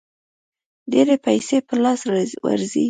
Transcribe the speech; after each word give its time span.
ډېرې 0.91 1.15
پیسې 1.25 1.57
په 1.67 1.75
لاس 1.83 2.01
ورځي. 2.45 2.79